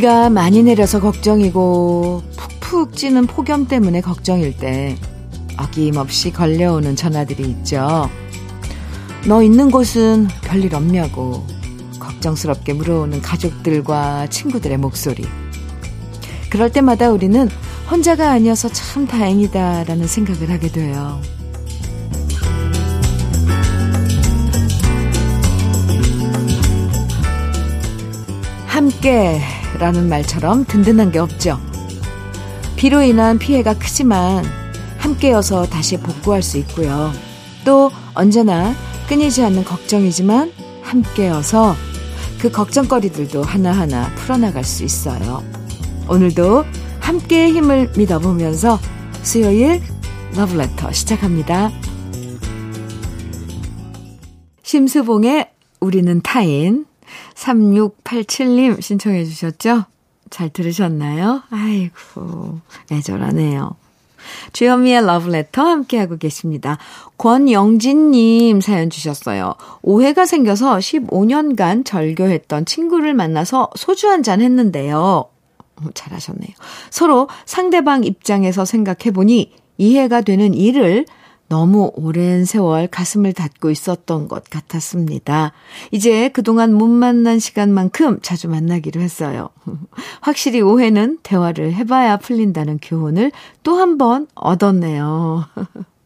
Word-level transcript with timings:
비가 0.00 0.30
많이 0.30 0.62
내려서 0.62 0.98
걱정이고 0.98 2.22
푹푹 2.34 2.96
찌는 2.96 3.26
폭염 3.26 3.68
때문에 3.68 4.00
걱정일 4.00 4.56
때 4.56 4.96
어김없이 5.58 6.32
걸려오는 6.32 6.96
전화들이 6.96 7.42
있죠. 7.50 8.08
너 9.28 9.42
있는 9.42 9.70
곳은 9.70 10.28
별일 10.40 10.74
없냐고 10.74 11.44
걱정스럽게 11.98 12.72
물어오는 12.72 13.20
가족들과 13.20 14.26
친구들의 14.28 14.78
목소리. 14.78 15.26
그럴 16.48 16.72
때마다 16.72 17.10
우리는 17.10 17.50
혼자가 17.90 18.30
아니어서 18.30 18.70
참 18.70 19.06
다행이다라는 19.06 20.06
생각을 20.06 20.50
하게 20.50 20.68
돼요. 20.68 21.20
함께 28.66 29.42
라는 29.78 30.08
말처럼 30.08 30.64
든든한 30.64 31.12
게 31.12 31.18
없죠. 31.18 31.60
비로 32.76 33.02
인한 33.02 33.38
피해가 33.38 33.74
크지만 33.74 34.44
함께여서 34.98 35.66
다시 35.66 35.98
복구할 35.98 36.42
수 36.42 36.58
있고요. 36.58 37.12
또 37.64 37.90
언제나 38.14 38.74
끊이지 39.08 39.42
않는 39.44 39.64
걱정이지만 39.64 40.52
함께여서 40.82 41.74
그 42.40 42.50
걱정거리들도 42.50 43.42
하나하나 43.42 44.08
풀어나갈 44.14 44.64
수 44.64 44.84
있어요. 44.84 45.42
오늘도 46.08 46.64
함께의 47.00 47.52
힘을 47.52 47.92
믿어보면서 47.96 48.78
수요일 49.22 49.82
러브레터 50.36 50.92
시작합니다. 50.92 51.70
심수봉의 54.62 55.50
우리는 55.80 56.20
타인 56.22 56.86
3687님 57.40 58.80
신청해 58.80 59.24
주셨죠? 59.24 59.84
잘 60.28 60.50
들으셨나요? 60.50 61.42
아이고, 61.50 62.60
애절하네요. 62.92 63.76
주현미의 64.52 65.06
러브레터 65.06 65.62
함께하고 65.62 66.18
계십니다. 66.18 66.76
권영진님 67.16 68.60
사연 68.60 68.90
주셨어요. 68.90 69.54
오해가 69.82 70.26
생겨서 70.26 70.76
15년간 70.76 71.84
절교했던 71.86 72.66
친구를 72.66 73.14
만나서 73.14 73.70
소주 73.74 74.08
한 74.08 74.22
잔 74.22 74.42
했는데요. 74.42 75.24
잘하셨네요. 75.94 76.50
서로 76.90 77.28
상대방 77.46 78.04
입장에서 78.04 78.66
생각해보니 78.66 79.54
이해가 79.78 80.20
되는 80.20 80.52
일을 80.52 81.06
너무 81.50 81.90
오랜 81.96 82.44
세월 82.44 82.86
가슴을 82.86 83.32
닫고 83.32 83.70
있었던 83.70 84.28
것 84.28 84.44
같았습니다. 84.48 85.50
이제 85.90 86.28
그동안 86.28 86.72
못 86.72 86.86
만난 86.86 87.40
시간만큼 87.40 88.20
자주 88.22 88.48
만나기로 88.48 89.00
했어요. 89.00 89.48
확실히 90.22 90.60
오해는 90.60 91.18
대화를 91.24 91.74
해봐야 91.74 92.18
풀린다는 92.18 92.78
교훈을 92.80 93.32
또 93.64 93.76
한 93.80 93.98
번 93.98 94.28
얻었네요. 94.36 95.44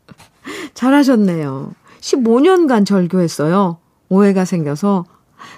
잘하셨네요. 0.73 1.73
15년간 2.01 2.87
절교했어요. 2.87 3.77
오해가 4.09 4.47
생겨서 4.47 5.05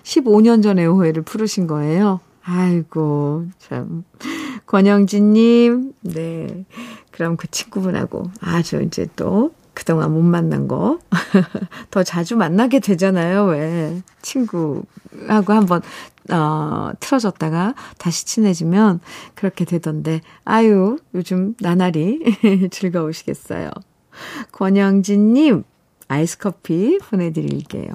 15년 0.03 0.65
전에 0.65 0.85
오해를 0.85 1.23
풀으신 1.23 1.69
거예요. 1.69 2.19
아이고, 2.43 3.47
참. 3.61 4.03
권영진님, 4.67 5.93
네. 6.03 6.65
그럼 7.13 7.37
그 7.37 7.49
친구분하고 7.49 8.31
아주 8.41 8.83
이제 8.83 9.07
또 9.15 9.53
그동안 9.77 10.15
못 10.15 10.23
만난 10.23 10.69
거. 10.69 10.99
더 11.93 12.03
자주 12.03 12.35
만나게 12.35 12.81
되잖아요, 12.81 13.45
왜. 13.45 14.01
친구하고 14.23 15.53
한번, 15.53 15.83
어, 16.31 16.93
틀어졌다가 16.99 17.75
다시 17.99 18.25
친해지면 18.25 19.01
그렇게 19.35 19.67
되던데. 19.67 20.23
아유, 20.47 20.97
요즘 21.15 21.55
나날이 21.61 22.23
즐거우시겠어요. 22.73 23.69
권영진님, 24.53 25.65
아이스 26.09 26.39
커피 26.39 26.97
보내드릴게요. 26.99 27.89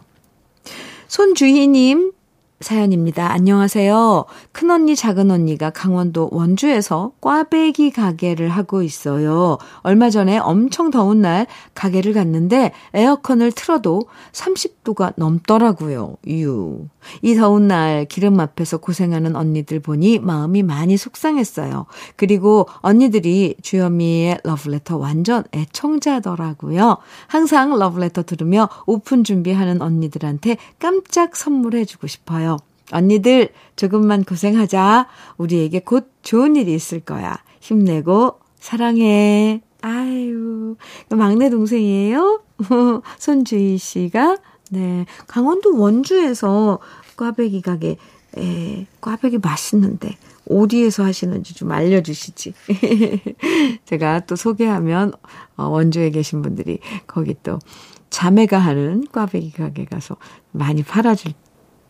손주희님, 1.07 2.11
사연입니다. 2.61 3.31
안녕하세요. 3.31 4.25
큰언니, 4.51 4.95
작은언니가 4.95 5.71
강원도 5.71 6.29
원주에서 6.31 7.11
꽈배기 7.19 7.91
가게를 7.91 8.49
하고 8.49 8.83
있어요. 8.83 9.57
얼마 9.81 10.09
전에 10.09 10.37
엄청 10.37 10.91
더운 10.91 11.21
날 11.21 11.47
가게를 11.73 12.13
갔는데 12.13 12.71
에어컨을 12.93 13.51
틀어도 13.51 14.03
30도가 14.31 15.13
넘더라고요. 15.17 16.17
유. 16.27 16.87
이 17.21 17.35
더운 17.35 17.67
날 17.67 18.05
기름 18.05 18.39
앞에서 18.39 18.77
고생하는 18.77 19.35
언니들 19.35 19.79
보니 19.79 20.19
마음이 20.19 20.63
많이 20.63 20.97
속상했어요. 20.97 21.87
그리고 22.15 22.67
언니들이 22.81 23.55
주현미의 23.61 24.39
러브레터 24.43 24.97
완전 24.97 25.43
애청자더라고요. 25.51 26.97
항상 27.27 27.77
러브레터 27.77 28.23
들으며 28.23 28.69
오픈 28.85 29.23
준비하는 29.23 29.81
언니들한테 29.81 30.57
깜짝 30.79 31.35
선물해주고 31.35 32.07
싶어요. 32.07 32.50
언니들 32.91 33.49
조금만 33.75 34.23
고생하자. 34.23 35.07
우리에게 35.37 35.79
곧 35.79 36.11
좋은 36.21 36.55
일이 36.55 36.73
있을 36.73 36.99
거야. 36.99 37.37
힘내고 37.59 38.39
사랑해. 38.59 39.61
아유, 39.81 40.75
막내 41.09 41.49
동생이에요? 41.49 42.41
손주희 43.17 43.77
씨가, 43.77 44.37
네, 44.69 45.05
강원도 45.27 45.77
원주에서 45.77 46.79
꽈배기 47.17 47.61
가게, 47.61 47.97
에, 48.37 48.85
꽈배기 49.01 49.39
맛있는데, 49.39 50.17
어디에서 50.47 51.03
하시는지 51.03 51.55
좀 51.55 51.71
알려주시지. 51.71 52.53
제가 53.85 54.21
또 54.21 54.35
소개하면, 54.35 55.13
어, 55.57 55.67
원주에 55.67 56.11
계신 56.11 56.43
분들이 56.43 56.79
거기 57.07 57.35
또 57.41 57.57
자매가 58.11 58.59
하는 58.59 59.05
꽈배기 59.11 59.51
가게 59.53 59.85
가서 59.85 60.17
많이 60.51 60.83
팔아줄 60.83 61.33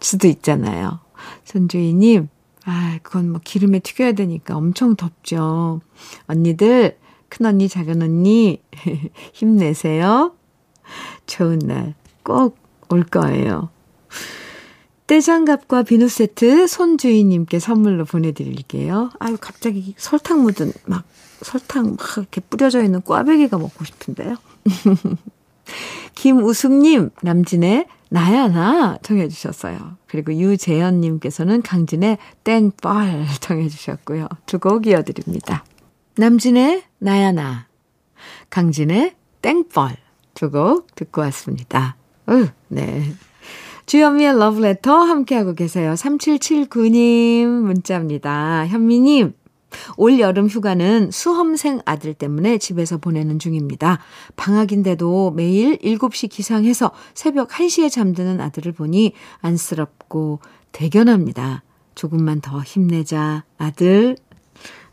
수도 0.01 0.27
있잖아요. 0.27 0.99
손주희님, 1.45 2.27
아, 2.65 2.99
그건 3.03 3.31
뭐 3.31 3.41
기름에 3.43 3.79
튀겨야 3.79 4.13
되니까 4.13 4.55
엄청 4.55 4.95
덥죠. 4.95 5.81
언니들, 6.27 6.97
큰언니, 7.29 7.69
작은언니, 7.69 8.61
힘내세요. 9.33 10.35
좋은 11.25 11.59
날 11.59 11.93
꼭 12.23 12.61
올 12.91 13.03
거예요. 13.03 13.69
떼장갑과 15.07 15.83
비누 15.83 16.07
세트 16.07 16.67
손주희님께 16.67 17.59
선물로 17.59 18.05
보내드릴게요. 18.05 19.09
아유, 19.19 19.37
갑자기 19.39 19.93
설탕 19.97 20.43
묻은, 20.43 20.71
막, 20.85 21.03
설탕 21.41 21.95
막 21.97 22.17
이렇게 22.17 22.39
뿌려져 22.41 22.83
있는 22.83 23.01
꽈배기가 23.01 23.57
먹고 23.57 23.83
싶은데요. 23.83 24.35
김우숙님, 26.15 27.09
남진의 27.21 27.87
나야 28.13 28.49
나 28.49 28.97
청해 29.03 29.29
주셨어요. 29.29 29.95
그리고 30.07 30.33
유재현님께서는 30.33 31.61
강진의 31.61 32.17
땡뻘 32.43 33.25
청해 33.39 33.69
주셨고요. 33.69 34.27
두 34.45 34.59
곡 34.59 34.85
이어드립니다. 34.85 35.63
남진의 36.17 36.83
나야 36.99 37.31
나, 37.31 37.67
강진의 38.49 39.15
땡뻘 39.41 39.95
두곡 40.33 40.93
듣고 40.95 41.21
왔습니다. 41.21 41.95
으, 42.29 42.49
네. 42.67 43.13
주현미의 43.85 44.37
러브레터 44.37 44.93
함께하고 44.93 45.53
계세요. 45.55 45.93
3779님 45.93 47.45
문자입니다. 47.45 48.67
현미님, 48.67 49.33
올 49.97 50.19
여름 50.19 50.47
휴가는 50.47 51.09
수험생 51.11 51.81
아들 51.85 52.13
때문에 52.13 52.57
집에서 52.57 52.97
보내는 52.97 53.39
중입니다. 53.39 53.99
방학인데도 54.35 55.31
매일 55.31 55.77
7시 55.77 56.29
기상해서 56.29 56.91
새벽 57.13 57.49
1시에 57.49 57.91
잠드는 57.91 58.39
아들을 58.41 58.71
보니 58.71 59.13
안쓰럽고 59.41 60.39
대견합니다. 60.71 61.63
조금만 61.95 62.41
더 62.41 62.61
힘내자, 62.61 63.43
아들. 63.57 64.17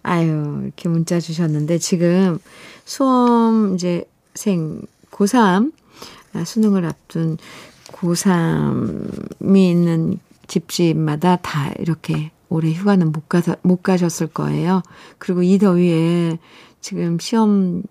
아유, 0.02 0.60
이렇게 0.62 0.88
문자 0.88 1.20
주셨는데 1.20 1.78
지금 1.78 2.38
수험 2.84 3.74
이제 3.74 4.04
생 4.34 4.80
고3 5.10 5.72
아, 6.34 6.44
수능을 6.44 6.84
앞둔 6.84 7.38
고3이 7.88 9.56
있는 9.56 10.18
집집마다 10.46 11.36
다 11.36 11.70
이렇게 11.78 12.30
올해 12.48 12.72
휴가는 12.72 13.10
못 13.12 13.28
가서, 13.28 13.56
못 13.62 13.82
가셨을 13.82 14.28
거예요. 14.28 14.82
그리고 15.18 15.42
이 15.42 15.58
더위에 15.58 16.38
지금 16.80 17.18
시험 17.18 17.82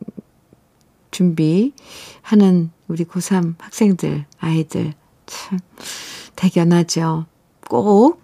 준비하는 1.12 2.72
우리 2.88 3.04
고3 3.06 3.56
학생들, 3.60 4.26
아이들, 4.40 4.94
참, 5.26 5.60
대견하죠. 6.36 7.26
꼭, 7.70 8.24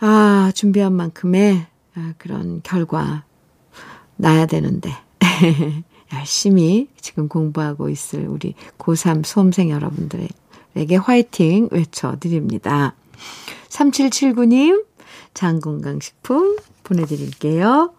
아, 0.00 0.52
준비한 0.54 0.94
만큼의 0.94 1.66
아, 1.94 2.14
그런 2.18 2.60
결과 2.62 3.24
나야 4.16 4.46
되는데. 4.46 4.92
열심히 6.14 6.88
지금 7.00 7.28
공부하고 7.28 7.88
있을 7.88 8.26
우리 8.28 8.54
고3 8.78 9.24
수험생 9.24 9.70
여러분들에게 9.70 10.96
화이팅 10.96 11.68
외쳐드립니다. 11.70 12.94
3779님, 13.68 14.84
장건강식품 15.34 16.56
보내드릴게요. 16.84 17.92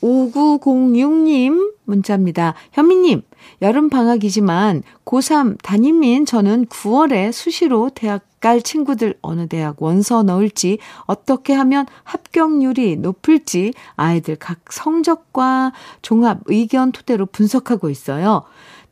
5906님 0.00 1.74
문자입니다. 1.84 2.54
현미님, 2.72 3.22
여름방학이지만 3.62 4.82
고3 5.04 5.56
담임인 5.62 6.26
저는 6.26 6.66
9월에 6.66 7.32
수시로 7.32 7.90
대학 7.94 8.24
갈 8.40 8.60
친구들 8.60 9.14
어느 9.22 9.48
대학 9.48 9.82
원서 9.82 10.22
넣을지 10.22 10.78
어떻게 11.06 11.54
하면 11.54 11.86
합격률이 12.02 12.96
높을지 12.96 13.72
아이들 13.96 14.36
각 14.36 14.70
성적과 14.70 15.72
종합 16.02 16.40
의견 16.44 16.92
토대로 16.92 17.24
분석하고 17.24 17.88
있어요. 17.88 18.42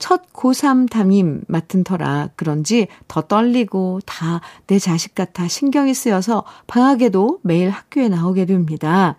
첫 0.02 0.32
고3 0.32 0.90
담임 0.90 1.42
맡은 1.46 1.84
터라 1.84 2.30
그런지 2.34 2.88
더 3.06 3.20
떨리고 3.22 4.00
다 4.04 4.40
내 4.66 4.80
자식 4.80 5.14
같아 5.14 5.46
신경이 5.46 5.94
쓰여서 5.94 6.44
방학에도 6.66 7.38
매일 7.42 7.70
학교에 7.70 8.08
나오게 8.08 8.46
됩니다. 8.46 9.16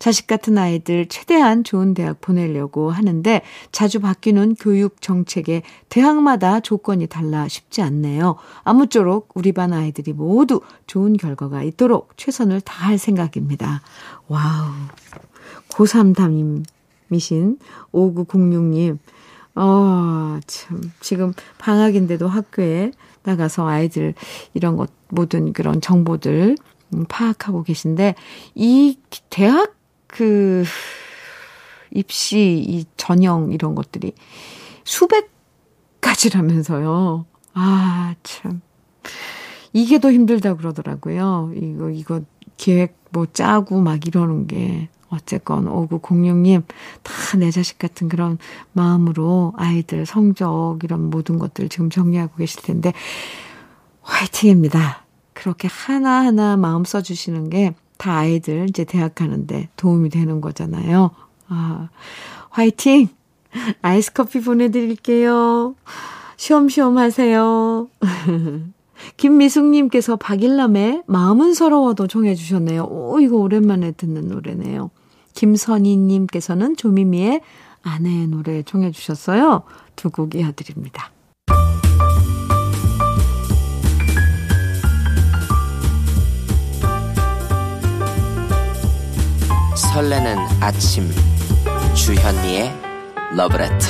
자식 0.00 0.26
같은 0.26 0.58
아이들 0.58 1.06
최대한 1.06 1.62
좋은 1.62 1.94
대학 1.94 2.20
보내려고 2.20 2.90
하는데 2.90 3.42
자주 3.70 4.00
바뀌는 4.00 4.56
교육 4.56 5.00
정책에 5.00 5.62
대학마다 5.88 6.58
조건이 6.58 7.06
달라 7.06 7.46
쉽지 7.46 7.80
않네요. 7.82 8.34
아무쪼록 8.64 9.28
우리 9.34 9.52
반 9.52 9.72
아이들이 9.72 10.12
모두 10.12 10.60
좋은 10.88 11.16
결과가 11.16 11.62
있도록 11.62 12.16
최선을 12.16 12.62
다할 12.62 12.98
생각입니다. 12.98 13.82
와우. 14.26 14.72
고3 15.68 16.16
담임이신 16.16 17.58
5906님. 17.92 18.98
어, 19.62 20.40
참. 20.46 20.80
지금 21.00 21.34
방학인데도 21.58 22.26
학교에 22.26 22.92
나가서 23.24 23.68
아이들 23.68 24.14
이런 24.54 24.76
것, 24.76 24.90
모든 25.08 25.52
그런 25.52 25.82
정보들 25.82 26.56
음, 26.94 27.04
파악하고 27.06 27.62
계신데, 27.64 28.14
이 28.54 28.98
대학 29.28 29.76
그, 30.06 30.64
입시, 31.90 32.64
이 32.66 32.86
전형 32.96 33.52
이런 33.52 33.74
것들이 33.74 34.14
수백 34.84 35.30
가지라면서요. 36.00 37.26
아, 37.52 38.14
참. 38.22 38.62
이게 39.74 40.00
더 40.00 40.10
힘들다 40.10 40.54
그러더라고요. 40.54 41.52
이거, 41.54 41.90
이거 41.90 42.20
계획 42.56 42.96
뭐 43.10 43.26
짜고 43.26 43.80
막 43.82 44.06
이러는 44.06 44.46
게. 44.46 44.88
어쨌건 45.10 45.66
5906님 45.66 46.62
다 47.02 47.36
내 47.38 47.50
자식 47.50 47.78
같은 47.78 48.08
그런 48.08 48.38
마음으로 48.72 49.52
아이들 49.56 50.06
성적 50.06 50.78
이런 50.82 51.10
모든 51.10 51.38
것들 51.38 51.68
지금 51.68 51.90
정리하고 51.90 52.36
계실 52.36 52.62
텐데 52.62 52.92
화이팅입니다. 54.02 55.04
그렇게 55.34 55.68
하나하나 55.68 56.56
마음 56.56 56.84
써주시는 56.84 57.50
게 57.50 57.74
다 58.00 58.16
아이들 58.16 58.66
이제 58.66 58.84
대학 58.84 59.14
가는데 59.14 59.68
도움이 59.76 60.08
되는 60.08 60.40
거잖아요. 60.40 61.10
아, 61.48 61.90
화이팅! 62.48 63.08
아이스 63.82 64.14
커피 64.14 64.40
보내드릴게요. 64.40 65.74
쉬엄쉬엄 66.38 66.96
하세요. 66.96 67.88
김미숙님께서 69.18 70.16
박일남의 70.16 71.02
마음은 71.06 71.52
서러워도 71.52 72.06
정해주셨네요. 72.06 72.84
오, 72.84 73.20
이거 73.20 73.36
오랜만에 73.36 73.92
듣는 73.92 74.28
노래네요. 74.28 74.90
김선희님께서는 75.34 76.76
조미미의 76.76 77.40
아내의 77.82 78.26
노래 78.28 78.62
정해주셨어요. 78.62 79.62
두 79.96 80.10
곡 80.10 80.34
이어드립니다. 80.34 81.10
설레는 89.76 90.36
아침 90.60 91.08
주현미의 91.94 92.72
러브레터 93.36 93.86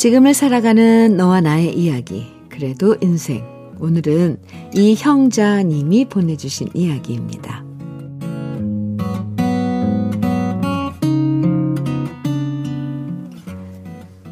지금을 0.00 0.32
살아가는 0.32 1.14
너와 1.18 1.42
나의 1.42 1.76
이야기 1.76 2.26
그래도 2.48 2.96
인생 3.02 3.44
오늘은 3.80 4.38
이형자님이 4.74 6.06
보내주신 6.06 6.70
이야기입니다. 6.72 7.62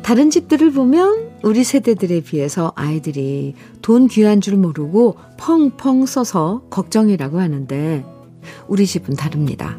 다른 0.03 0.31
집들을 0.31 0.70
보면 0.70 1.32
우리 1.43 1.65
세대들에 1.65 2.23
비해서 2.23 2.73
아이들이 2.75 3.53
돈 3.82 4.09
귀한 4.09 4.41
줄 4.41 4.56
모르고 4.56 5.17
펑펑 5.37 6.06
써서 6.06 6.62
걱정이라고 6.70 7.41
하는데 7.41 8.06
우리 8.69 8.87
집은 8.87 9.17
다릅니다. 9.17 9.79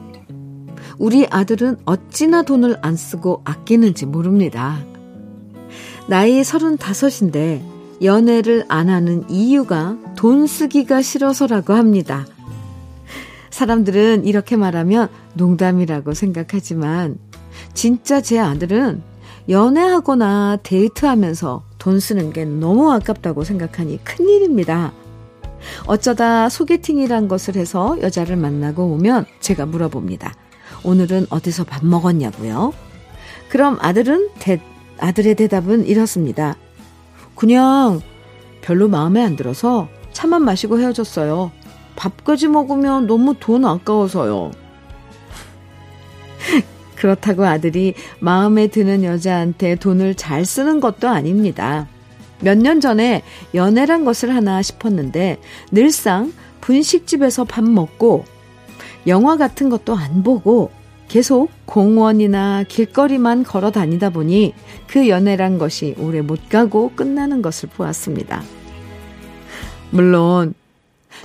우리 1.00 1.26
아들은 1.26 1.78
어찌나 1.86 2.44
돈을 2.44 2.78
안 2.84 2.96
쓰고 2.96 3.42
아끼는지 3.44 4.06
모릅니다. 4.06 4.86
나이 6.10 6.42
35인데 6.42 7.62
연애를 8.02 8.66
안 8.68 8.90
하는 8.90 9.30
이유가 9.30 9.96
돈 10.18 10.48
쓰기가 10.48 11.04
싫어서라고 11.04 11.74
합니다. 11.74 12.26
사람들은 13.52 14.26
이렇게 14.26 14.56
말하면 14.56 15.10
농담이라고 15.36 16.16
생각하지만 16.16 17.20
진짜 17.76 18.22
제 18.22 18.40
아들은 18.40 19.04
연애하거나 19.50 20.58
데이트하면서 20.64 21.64
돈 21.78 22.00
쓰는 22.00 22.34
게 22.34 22.44
너무 22.44 22.92
아깝다고 22.92 23.44
생각하니 23.44 24.04
큰일입니다. 24.04 24.92
어쩌다 25.86 26.50
소개팅이란 26.50 27.28
것을 27.28 27.56
해서 27.56 28.02
여자를 28.02 28.36
만나고 28.36 28.84
오면 28.94 29.28
제가 29.42 29.68
물어봅니다. 29.68 30.34
오늘은 30.84 31.28
어디서 31.30 31.66
밥 31.66 31.86
먹었냐고요? 31.86 32.74
그럼 33.50 33.78
아들은 33.80 34.30
대, 34.40 34.60
아들의 35.00 35.36
대답은 35.36 35.86
이렇습니다. 35.86 36.56
그냥 37.36 38.02
별로 38.62 38.88
마음에 38.88 39.24
안 39.24 39.36
들어서 39.36 39.88
차만 40.12 40.44
마시고 40.44 40.80
헤어졌어요. 40.80 41.52
밥까지 41.96 42.48
먹으면 42.48 43.08
너무 43.08 43.36
돈 43.40 43.66
아까워서요. 43.66 44.52
그렇다고 46.96 47.46
아들이 47.46 47.94
마음에 48.20 48.68
드는 48.68 49.04
여자한테 49.04 49.76
돈을 49.76 50.16
잘 50.16 50.46
쓰는 50.46 50.80
것도 50.80 51.08
아닙니다. 51.08 51.88
몇 52.42 52.58
년 52.58 52.80
전에 52.80 53.24
연애란 53.54 54.06
것을 54.06 54.34
하나 54.34 54.62
싶었는데 54.62 55.40
늘상 55.72 56.34
분식집에서 56.62 57.46
밥 57.46 57.64
먹고 57.64 58.26
영화 59.08 59.38
같은 59.38 59.70
것도 59.70 59.96
안 59.96 60.24
보고 60.24 60.72
계속 61.10 61.50
공원이나 61.66 62.64
길거리만 62.68 63.44
걸어 63.44 63.72
다니다 63.72 64.10
보니 64.10 64.54
그 64.88 65.10
연애란 65.10 65.58
것이 65.58 65.96
오래 65.98 66.22
못 66.22 66.48
가고 66.50 66.92
끝나는 66.96 67.42
것을 67.42 67.68
보았습니다. 67.70 68.44
물론 69.90 70.54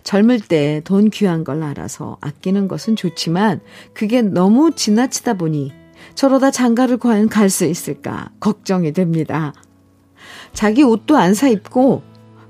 젊을 0.03 0.41
때 0.41 0.81
돈 0.85 1.11
귀한 1.11 1.45
걸 1.45 1.63
알아서 1.63 2.17
아끼는 2.23 2.67
것은 2.67 2.97
좋지만 2.97 3.61
그게 3.93 4.23
너무 4.23 4.73
지나치다 4.75 5.35
보니 5.35 5.73
저러다 6.15 6.51
장가를 6.51 6.97
과연 6.99 7.29
갈 7.29 7.51
수 7.51 7.65
있을까 7.67 8.31
걱정이 8.41 8.93
됩니다. 8.93 9.53
자기 10.55 10.83
옷도 10.83 11.17
안 11.17 11.35
사 11.35 11.49
입고 11.49 12.03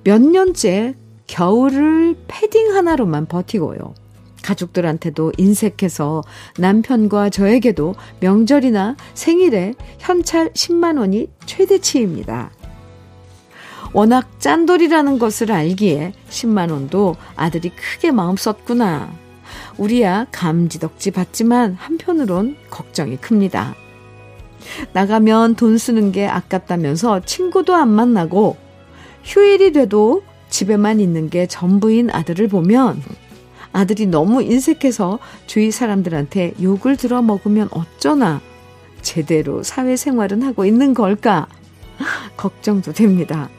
몇 0.04 0.20
년째 0.22 0.94
겨울을 1.26 2.16
패딩 2.28 2.74
하나로만 2.74 3.26
버티고요. 3.26 3.94
가족들한테도 4.44 5.32
인색해서 5.38 6.22
남편과 6.58 7.30
저에게도 7.30 7.94
명절이나 8.20 8.96
생일에 9.14 9.74
현찰 9.98 10.52
10만 10.52 10.98
원이 10.98 11.28
최대치입니다. 11.46 12.50
워낙 13.94 14.40
짠돌이라는 14.40 15.18
것을 15.18 15.50
알기에 15.52 16.12
10만 16.28 16.70
원도 16.70 17.16
아들이 17.36 17.70
크게 17.70 18.10
마음 18.10 18.36
썼구나. 18.36 19.10
우리야 19.78 20.26
감지덕지 20.30 21.12
받지만 21.12 21.74
한편으론 21.74 22.56
걱정이 22.70 23.16
큽니다. 23.16 23.74
나가면 24.92 25.54
돈 25.54 25.78
쓰는 25.78 26.12
게 26.12 26.26
아깝다면서 26.26 27.20
친구도 27.20 27.74
안 27.74 27.88
만나고 27.88 28.56
휴일이 29.22 29.72
돼도 29.72 30.22
집에만 30.48 31.00
있는 31.00 31.30
게 31.30 31.46
전부인 31.46 32.10
아들을 32.10 32.48
보면 32.48 33.02
아들이 33.74 34.06
너무 34.06 34.40
인색해서 34.40 35.18
주위 35.46 35.72
사람들한테 35.72 36.54
욕을 36.62 36.96
들어 36.96 37.22
먹으면 37.22 37.68
어쩌나 37.72 38.40
제대로 39.02 39.64
사회생활은 39.64 40.42
하고 40.42 40.64
있는 40.64 40.94
걸까 40.94 41.48
걱정도 42.38 42.92
됩니다. 42.92 43.50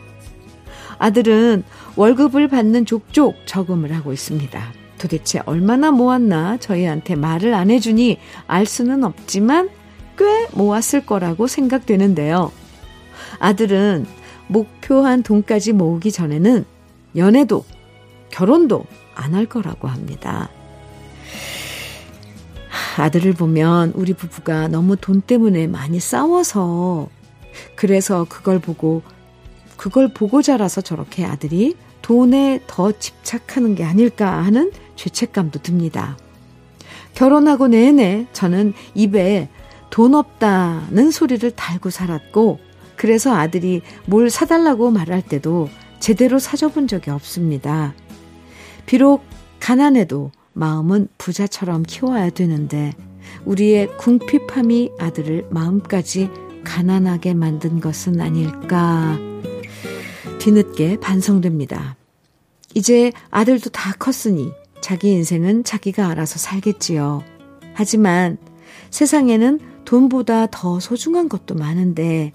아들은 0.98 1.64
월급을 1.98 2.48
받는 2.48 2.86
족족 2.86 3.36
저금을 3.46 3.94
하고 3.94 4.14
있습니다. 4.14 4.74
도대체 4.98 5.42
얼마나 5.46 5.92
모았나 5.92 6.58
저희한테 6.58 7.16
말을 7.16 7.54
안 7.54 7.70
해주니 7.70 8.18
알 8.48 8.66
수는 8.66 9.04
없지만 9.04 9.70
꽤 10.18 10.48
모았을 10.54 11.06
거라고 11.06 11.48
생각되는데요. 11.48 12.54
아들은 13.40 14.06
목표한 14.48 15.24
돈까지 15.24 15.74
모으기 15.74 16.14
전에는 16.14 16.64
연애도 17.18 17.66
결혼도 18.30 18.86
안 19.16 19.34
할 19.34 19.46
거라고 19.46 19.88
합니다. 19.88 20.50
아들을 22.98 23.34
보면 23.34 23.92
우리 23.96 24.14
부부가 24.14 24.68
너무 24.68 24.96
돈 24.96 25.22
때문에 25.22 25.68
많이 25.68 26.00
싸워서 26.00 27.10
그래서 27.76 28.26
그걸 28.30 28.60
보고 28.60 29.02
그걸 29.78 30.14
보고 30.14 30.42
자라서 30.42 30.82
저렇게 30.82 31.26
아들이 31.26 31.76
돈에 32.02 32.62
더 32.68 32.92
집착하는 32.92 33.76
게 33.76 33.84
아닐까 33.84 34.44
하는 34.44 34.72
죄책감도 34.96 35.62
듭니다. 35.62 36.18
결혼하고 37.16 37.68
내내 37.68 38.28
저는 38.32 38.74
입에 38.94 39.50
돈 39.90 40.14
없다는 40.14 41.12
소리를 41.12 41.50
달고 41.52 41.90
살았고, 41.90 42.60
그래서 42.96 43.34
아들이 43.34 43.82
뭘 44.06 44.30
사달라고 44.30 44.92
말할 44.92 45.22
때도 45.22 45.70
제대로 46.00 46.38
사줘본 46.38 46.88
적이 46.88 47.12
없습니다. 47.12 47.94
비록 48.86 49.24
가난해도 49.60 50.32
마음은 50.54 51.08
부자처럼 51.18 51.84
키워야 51.84 52.30
되는데, 52.30 52.94
우리의 53.46 53.98
궁핍함이 53.98 54.92
아들을 55.00 55.48
마음까지 55.50 56.30
가난하게 56.64 57.34
만든 57.34 57.80
것은 57.80 58.22
아닐까. 58.22 59.18
뒤늦게 60.40 61.00
반성됩니다. 61.00 61.96
이제 62.74 63.12
아들도 63.32 63.70
다 63.70 63.94
컸으니 63.98 64.52
자기 64.82 65.12
인생은 65.12 65.64
자기가 65.64 66.08
알아서 66.10 66.38
살겠지요. 66.38 67.24
하지만 67.74 68.38
세상에는 68.92 69.60
돈보다 69.86 70.48
더 70.48 70.80
소중한 70.80 71.30
것도 71.30 71.56
많은데 71.56 72.34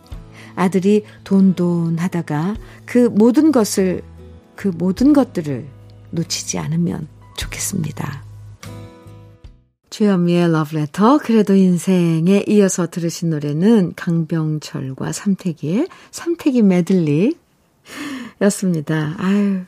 아들이 0.55 1.05
돈돈 1.25 1.99
하다가 1.99 2.57
그 2.85 3.09
모든 3.13 3.53
것을, 3.53 4.03
그 4.57 4.69
모든 4.69 5.13
것들을 5.13 5.67
놓치지 6.11 6.59
않으면 6.59 7.09
좋겠습니다. 7.37 8.25
주현미의 9.91 10.53
러브레터, 10.53 11.19
그래도 11.19 11.55
인생에 11.55 12.45
이어서 12.47 12.89
들으신 12.89 13.31
노래는 13.31 13.95
강병철과 13.97 15.13
삼태기의 15.13 15.89
삼태기 16.13 16.63
메들리 16.63 17.37
였습니다. 18.41 19.15
아유, 19.19 19.63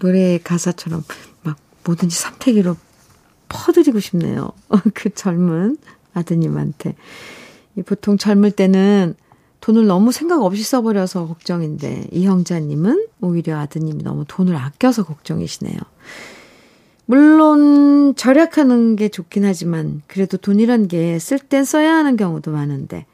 노래 0.00 0.38
가사처럼 0.38 1.04
막 1.42 1.56
뭐든지 1.84 2.16
삼태기로 2.16 2.76
퍼드리고 3.48 4.00
싶네요. 4.00 4.52
그 4.94 5.10
젊은 5.14 5.78
아드님한테. 6.12 6.94
보통 7.86 8.18
젊을 8.18 8.50
때는 8.50 9.14
돈을 9.60 9.86
너무 9.86 10.12
생각 10.12 10.42
없이 10.42 10.62
써버려서 10.62 11.26
걱정인데, 11.26 12.08
이 12.12 12.26
형제님은 12.26 13.06
오히려 13.20 13.58
아드님이 13.58 14.02
너무 14.02 14.24
돈을 14.26 14.54
아껴서 14.56 15.04
걱정이시네요. 15.04 15.78
물론, 17.06 18.14
절약하는 18.14 18.96
게 18.96 19.08
좋긴 19.08 19.44
하지만, 19.44 20.02
그래도 20.06 20.36
돈이란 20.36 20.88
게 20.88 21.16
쓸 21.18 21.38
땐 21.38 21.64
써야 21.64 21.94
하는 21.94 22.16
경우도 22.16 22.50
많은데, 22.50 23.06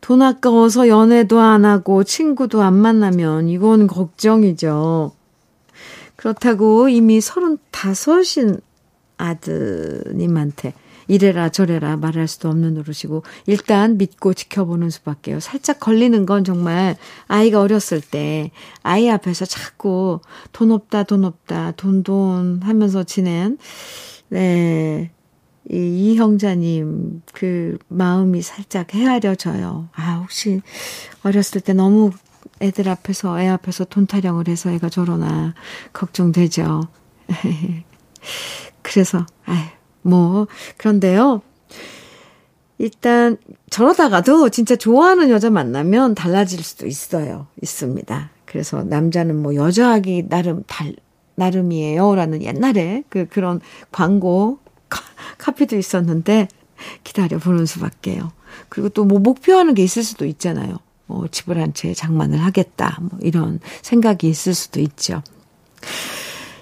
돈 0.00 0.22
아까워서 0.22 0.88
연애도 0.88 1.40
안 1.40 1.64
하고 1.64 2.04
친구도 2.04 2.62
안 2.62 2.74
만나면 2.74 3.48
이건 3.48 3.86
걱정이죠. 3.86 5.12
그렇다고 6.16 6.88
이미 6.88 7.20
서른다섯인 7.20 8.60
아드님한테 9.16 10.74
이래라 11.08 11.48
저래라 11.48 11.96
말할 11.96 12.28
수도 12.28 12.48
없는 12.48 12.74
노릇이고 12.74 13.22
일단 13.46 13.98
믿고 13.98 14.34
지켜보는 14.34 14.90
수밖에요. 14.90 15.40
살짝 15.40 15.80
걸리는 15.80 16.26
건 16.26 16.44
정말 16.44 16.96
아이가 17.26 17.60
어렸을 17.60 18.00
때 18.00 18.50
아이 18.82 19.08
앞에서 19.10 19.44
자꾸 19.46 20.20
돈 20.52 20.70
없다 20.70 21.02
돈 21.04 21.24
없다 21.24 21.72
돈 21.72 22.04
돈 22.04 22.60
하면서 22.62 23.02
지낸 23.02 23.58
네. 24.28 25.10
이, 25.70 25.76
이 25.76 26.16
형자님 26.16 27.22
그 27.32 27.78
마음이 27.88 28.42
살짝 28.42 28.94
헤아려져요. 28.94 29.88
아 29.94 30.18
혹시 30.22 30.60
어렸을 31.22 31.62
때 31.62 31.72
너무 31.72 32.10
애들 32.60 32.88
앞에서 32.88 33.40
애 33.40 33.48
앞에서 33.48 33.84
돈 33.84 34.06
타령을 34.06 34.48
해서 34.48 34.70
애가 34.70 34.90
저러나 34.90 35.54
걱정되죠. 35.94 36.82
그래서 38.82 39.24
아유 39.46 39.64
뭐, 40.04 40.46
그런데요. 40.76 41.42
일단, 42.78 43.36
저러다가도 43.70 44.50
진짜 44.50 44.76
좋아하는 44.76 45.30
여자 45.30 45.50
만나면 45.50 46.14
달라질 46.14 46.62
수도 46.62 46.86
있어요. 46.86 47.46
있습니다. 47.62 48.30
그래서 48.44 48.84
남자는 48.84 49.40
뭐 49.40 49.54
여자하기 49.54 50.28
나름 50.28 50.62
달, 50.66 50.94
나름이에요. 51.36 52.14
라는 52.14 52.42
옛날에 52.42 53.02
그, 53.08 53.26
그런 53.28 53.60
광고 53.90 54.58
카피도 55.38 55.76
있었는데 55.76 56.48
기다려 57.02 57.38
보는 57.38 57.66
수밖에요. 57.66 58.32
그리고 58.68 58.88
또 58.90 59.04
뭐 59.04 59.18
목표하는 59.18 59.74
게 59.74 59.82
있을 59.82 60.02
수도 60.04 60.26
있잖아요. 60.26 60.78
뭐 61.06 61.26
집을 61.28 61.58
한 61.60 61.72
채 61.74 61.94
장만을 61.94 62.38
하겠다. 62.38 62.98
뭐 63.00 63.18
이런 63.22 63.60
생각이 63.82 64.28
있을 64.28 64.54
수도 64.54 64.80
있죠. 64.80 65.22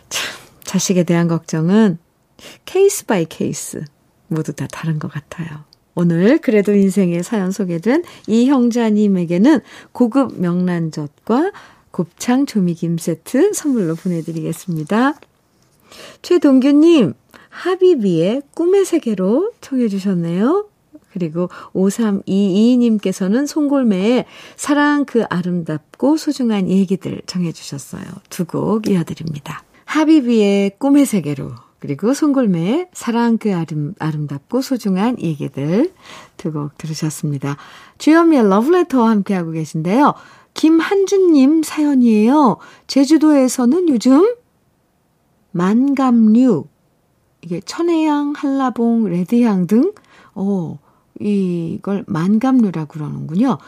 참, 0.08 0.30
자식에 0.64 1.02
대한 1.04 1.28
걱정은 1.28 1.98
case 2.64 3.06
by 3.06 3.24
case 3.26 3.84
모두 4.28 4.52
다 4.52 4.66
다른 4.70 4.98
것 4.98 5.10
같아요. 5.10 5.64
오늘 5.94 6.38
그래도 6.38 6.72
인생의 6.72 7.22
사연 7.22 7.50
소개된 7.50 8.02
이 8.26 8.46
형자님에게는 8.46 9.60
고급 9.92 10.40
명란젓과 10.40 11.52
곱창 11.90 12.46
조미김 12.46 12.96
세트 12.98 13.52
선물로 13.52 13.96
보내드리겠습니다. 13.96 15.14
최동규님, 16.22 17.12
하비비의 17.50 18.42
꿈의 18.54 18.86
세계로 18.86 19.52
청해 19.60 19.88
주셨네요. 19.88 20.68
그리고 21.12 21.50
5322님께서는 21.74 23.46
송골매의 23.46 24.24
사랑 24.56 25.04
그 25.04 25.24
아름답고 25.28 26.16
소중한 26.16 26.70
얘기들 26.70 27.20
정해 27.26 27.52
주셨어요. 27.52 28.02
두 28.30 28.46
곡 28.46 28.88
이어드립니다. 28.88 29.62
하비비의 29.84 30.78
꿈의 30.78 31.04
세계로 31.04 31.50
그리고 31.82 32.14
송골매의 32.14 32.90
사랑 32.92 33.38
그 33.38 33.52
아름, 33.56 33.92
아름답고 33.98 34.62
소중한 34.62 35.20
얘기들 35.20 35.92
두 36.36 36.52
곡 36.52 36.78
들으셨습니다. 36.78 37.56
주현미의 37.98 38.48
러브레터와 38.48 39.10
함께하고 39.10 39.50
계신데요. 39.50 40.14
김한준님 40.54 41.64
사연이에요. 41.64 42.58
제주도에서는 42.86 43.88
요즘 43.88 44.36
만감류, 45.50 46.66
이게 47.40 47.60
천혜향, 47.60 48.34
한라봉, 48.36 49.06
레드향 49.06 49.66
등, 49.66 49.92
어, 50.36 50.78
이걸 51.18 52.04
만감류라고 52.06 52.86
그러는군요. 52.92 53.58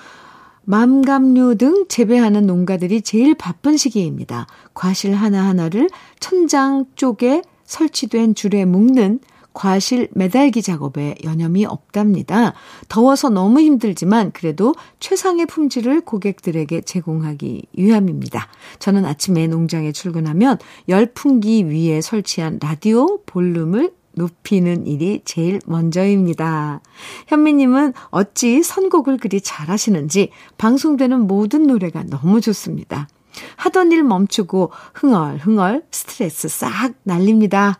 맘감류 0.63 1.57
등 1.57 1.87
재배하는 1.89 2.47
농가들이 2.47 3.03
제일 3.03 3.35
바쁜 3.35 3.77
시기입니다. 3.77 4.47
과실 4.73 5.15
하나하나를 5.15 5.91
천장 6.21 6.85
쪽에 6.95 7.43
설치된 7.65 8.35
줄에 8.35 8.65
묶는 8.65 9.21
과실 9.55 10.09
매달기 10.13 10.61
작업에 10.61 11.15
여념이 11.23 11.65
없답니다. 11.65 12.55
더워서 12.89 13.31
너무 13.31 13.61
힘들지만 13.61 14.33
그래도 14.33 14.75
최상의 14.99 15.47
품질을 15.47 16.03
고객들에게 16.03 16.83
제공하기 16.83 17.69
위함입니다. 17.75 18.49
저는 18.81 19.07
아침에 19.07 19.47
농장에 19.47 19.93
출근하면 19.93 20.59
열풍기 20.89 21.69
위에 21.69 22.01
설치한 22.01 22.59
라디오 22.61 23.21
볼륨을 23.25 23.93
높이는 24.17 24.87
일이 24.87 25.23
제일 25.25 25.61
먼저입니다. 25.67 26.81
현미님은 27.29 27.95
어찌 28.11 28.63
선곡을 28.63 29.19
그리 29.19 29.41
잘하시는지 29.41 30.31
방송되는 30.59 31.27
모든 31.27 31.67
노래가 31.67 32.05
너무 32.05 32.41
좋습니다. 32.41 33.09
하던 33.57 33.93
일 33.93 34.03
멈추고 34.03 34.71
흥얼흥얼 34.95 35.85
스트레스 35.91 36.49
싹 36.49 36.95
날립니다. 37.03 37.79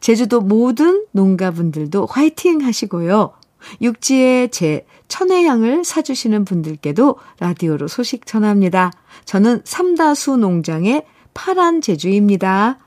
제주도 0.00 0.40
모든 0.40 1.04
농가분들도 1.12 2.06
화이팅 2.06 2.64
하시고요. 2.64 3.32
육지에 3.80 4.48
제 4.48 4.86
천혜향을 5.08 5.84
사주시는 5.84 6.44
분들께도 6.44 7.16
라디오로 7.40 7.88
소식 7.88 8.26
전합니다. 8.26 8.90
저는 9.24 9.62
삼다수 9.64 10.36
농장의 10.36 11.04
파란 11.32 11.80
제주입니다. 11.80 12.78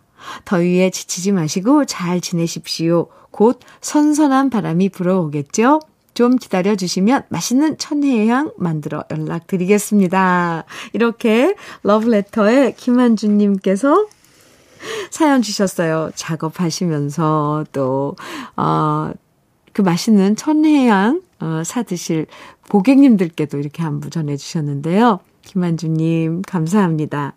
더위에 0.46 0.90
지치지 0.90 1.32
마시고 1.32 1.86
잘 1.86 2.22
지내십시오. 2.22 3.08
곧 3.32 3.60
선선한 3.82 4.50
바람이 4.50 4.90
불어오겠죠? 4.90 5.80
좀 6.18 6.36
기다려 6.36 6.76
주시면 6.76 7.26
맛있는 7.30 7.78
천혜향 7.78 8.54
만들어 8.58 9.04
연락드리겠습니다. 9.12 10.64
이렇게 10.94 11.54
러브레터의 11.84 12.76
김한준님께서 12.76 14.08
사연 15.12 15.44
주셨어요. 15.44 16.10
작업하시면서 16.16 17.66
또, 17.72 18.16
어, 18.56 19.12
그 19.74 19.84
맛있는 19.84 20.36
천혜향, 20.36 21.22
어, 21.40 21.62
사드실 21.64 22.26
고객님들께도 22.72 23.60
이렇게 23.60 23.84
안부 23.84 24.10
전해주셨는데요. 24.10 25.20
김한주님, 25.44 26.42
감사합니다. 26.42 27.36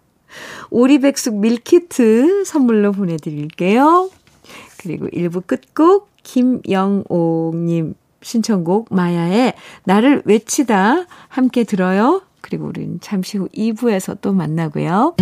오리백숙 0.70 1.34
밀키트 1.36 2.44
선물로 2.46 2.92
보내드릴게요. 2.92 4.08
그리고 4.78 5.06
1부 5.08 5.46
끝곡 5.46 6.08
김영옥님 6.22 7.94
신청곡 8.22 8.88
마야의 8.90 9.54
나를 9.84 10.22
외치다 10.24 11.04
함께 11.28 11.64
들어요. 11.64 12.22
그리고 12.40 12.66
우린 12.66 12.98
잠시 13.00 13.38
후 13.38 13.48
2부에서 13.56 14.18
또 14.20 14.32
만나고요. 14.32 15.14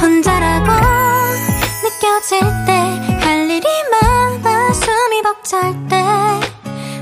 혼자라고 0.00 0.70
느껴질 1.82 2.40
때 2.66 2.72
할 3.20 3.48
일이 3.50 3.66
많아 3.90 4.72
숨이 4.72 5.22
벅찰 5.22 5.72
때 5.88 5.96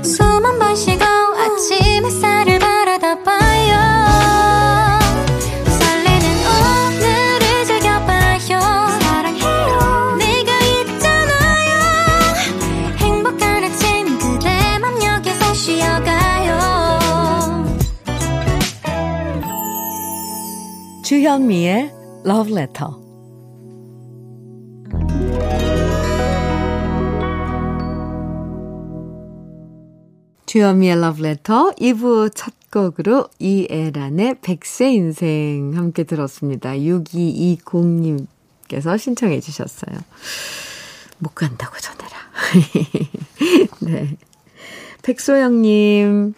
숨 0.03 0.45
한 0.45 0.59
번 0.59 0.75
쉬고 0.75 1.03
아침 1.03 2.05
햇살을 2.05 2.56
주현미의 21.07 21.91
Love 22.25 22.51
Letter. 22.51 22.91
주현미의 30.45 30.97
Love 30.97 31.25
Letter 31.25 31.71
2부 31.77 32.35
첫 32.35 32.53
곡으로 32.69 33.29
이애란의 33.39 34.41
백세 34.41 34.91
인생 34.91 35.71
함께 35.77 36.03
들었습니다. 36.03 36.71
6220님께서 36.71 38.99
신청해 38.99 39.39
주셨어요. 39.39 39.97
못 41.19 41.33
간다고 41.33 41.77
전해라. 41.79 42.17
네. 43.79 44.17
백소영님 45.03 46.33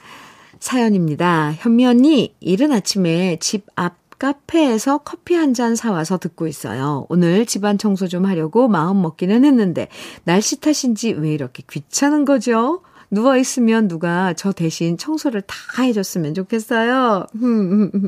사연입니다. 0.59 1.53
현미 1.53 1.87
언니, 1.87 2.35
이른 2.39 2.71
아침에 2.71 3.37
집 3.39 3.65
앞 3.75 4.08
카페에서 4.19 4.99
커피 4.99 5.35
한 5.35 5.53
잔 5.53 5.75
사와서 5.75 6.17
듣고 6.19 6.47
있어요. 6.47 7.05
오늘 7.09 7.45
집안 7.45 7.77
청소 7.77 8.07
좀 8.07 8.25
하려고 8.25 8.67
마음 8.67 9.01
먹기는 9.01 9.43
했는데 9.43 9.87
날씨 10.23 10.59
탓인지 10.59 11.13
왜 11.13 11.33
이렇게 11.33 11.63
귀찮은 11.69 12.25
거죠? 12.25 12.81
누워있으면 13.11 13.87
누가 13.87 14.33
저 14.33 14.51
대신 14.51 14.97
청소를 14.97 15.41
다 15.41 15.81
해줬으면 15.81 16.35
좋겠어요. 16.35 17.25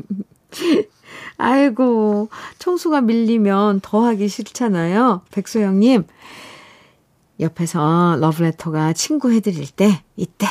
아이고, 1.36 2.28
청소가 2.58 3.00
밀리면 3.00 3.80
더 3.82 4.04
하기 4.06 4.28
싫잖아요. 4.28 5.22
백소영님, 5.32 6.04
옆에서 7.40 8.16
러브레터가 8.20 8.92
친구 8.92 9.32
해드릴 9.32 9.68
때, 9.70 10.02
이때 10.16 10.46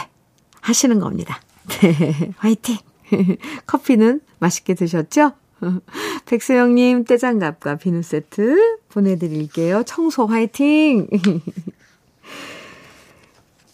하시는 0.60 1.00
겁니다. 1.00 1.39
네, 1.82 2.32
화이팅! 2.38 2.78
커피는 3.67 4.19
맛있게 4.39 4.74
드셨죠? 4.74 5.32
백수영님 6.26 7.06
떼장갑과 7.06 7.78
비누 7.78 8.02
세트 8.02 8.78
보내드릴게요. 8.89 9.84
청소 9.84 10.26
화이팅! 10.26 11.08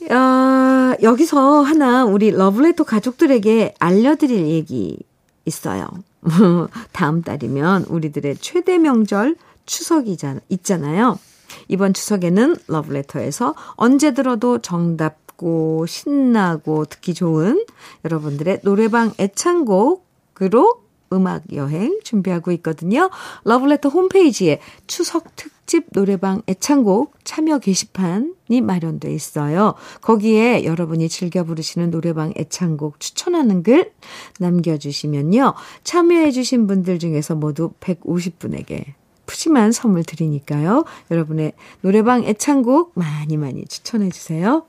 어, 0.09 0.95
여기서 1.01 1.61
하나 1.61 2.05
우리 2.05 2.31
러블레터 2.31 2.83
가족들에게 2.85 3.75
알려드릴 3.79 4.47
얘기 4.47 4.99
있어요. 5.45 5.87
다음 6.93 7.21
달이면 7.23 7.85
우리들의 7.85 8.37
최대 8.37 8.77
명절 8.77 9.35
추석이 9.65 10.17
있잖아요. 10.49 11.19
이번 11.67 11.93
추석에는 11.93 12.55
러브레터에서 12.67 13.55
언제 13.75 14.13
들어도 14.13 14.59
정답고 14.59 15.85
신나고 15.87 16.85
듣기 16.85 17.13
좋은 17.13 17.65
여러분들의 18.05 18.61
노래방 18.63 19.13
애창곡으로 19.19 20.86
음악 21.13 21.43
여행 21.53 21.99
준비하고 22.03 22.51
있거든요. 22.53 23.09
러블레터 23.43 23.89
홈페이지에 23.89 24.59
추석 24.87 25.35
특집 25.35 25.85
노래방 25.91 26.41
애창곡 26.47 27.13
참여 27.23 27.59
게시판이 27.59 28.61
마련돼 28.61 29.13
있어요. 29.13 29.75
거기에 30.01 30.63
여러분이 30.63 31.09
즐겨 31.09 31.43
부르시는 31.43 31.91
노래방 31.91 32.33
애창곡 32.37 32.99
추천하는 32.99 33.63
글 33.63 33.91
남겨주시면요. 34.39 35.53
참여해주신 35.83 36.67
분들 36.67 36.99
중에서 36.99 37.35
모두 37.35 37.71
150분에게 37.79 38.93
푸짐한 39.25 39.73
선물 39.73 40.03
드리니까요. 40.03 40.85
여러분의 41.11 41.53
노래방 41.81 42.23
애창곡 42.23 42.93
많이 42.95 43.37
많이 43.37 43.65
추천해주세요. 43.65 44.65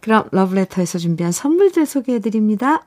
그럼 0.00 0.28
러브레터에서 0.30 0.98
준비한 0.98 1.32
선물들 1.32 1.86
소개해드립니다. 1.86 2.86